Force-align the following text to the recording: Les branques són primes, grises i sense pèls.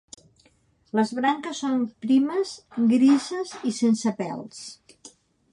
Les 0.99 1.11
branques 1.19 1.61
són 1.65 1.83
primes, 2.07 2.55
grises 2.95 3.55
i 3.73 3.77
sense 3.83 4.15
pèls. 4.23 4.67